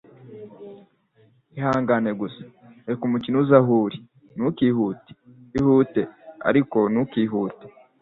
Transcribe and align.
Ihangane 1.55 2.11
gusa. 2.21 2.41
Reka 2.87 3.03
umukino 3.05 3.35
uze 3.41 3.53
aho 3.61 3.73
uri. 3.85 3.99
Ntukihute. 4.35 5.11
Ihute, 5.57 6.01
ariko 6.49 6.77
ntukihute.” 6.91 7.65